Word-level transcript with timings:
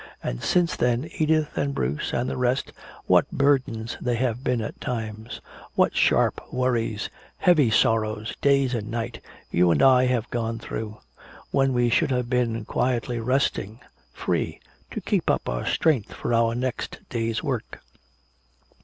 And 0.23 0.41
since 0.41 0.75
then 0.75 1.07
Edith 1.19 1.55
and 1.59 1.75
Bruce 1.75 2.11
and 2.11 2.27
the 2.27 2.35
rest, 2.35 2.73
what 3.05 3.29
burdens 3.31 3.97
they 4.01 4.15
have 4.15 4.43
been 4.43 4.59
at 4.59 4.81
times. 4.81 5.41
What 5.75 5.95
sharp 5.95 6.41
worries, 6.51 7.11
heavy 7.37 7.69
sorrows, 7.69 8.35
days 8.41 8.73
and 8.73 8.89
nights 8.89 9.19
you 9.51 9.69
and 9.69 9.83
I 9.83 10.07
have 10.07 10.27
gone 10.31 10.57
through, 10.57 10.97
when 11.51 11.71
we 11.71 11.91
should 11.91 12.09
have 12.09 12.31
been 12.31 12.65
quietly 12.65 13.19
resting 13.19 13.79
free 14.11 14.59
to 14.89 15.01
keep 15.01 15.29
up 15.29 15.47
our 15.47 15.67
strength 15.67 16.13
for 16.13 16.33
our 16.33 16.55
next 16.55 17.07
day's 17.09 17.43
work. 17.43 17.83